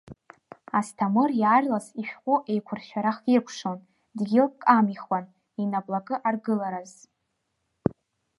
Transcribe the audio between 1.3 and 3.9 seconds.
иаарлас ишәҟәы еиқәыршәара хиркәшон,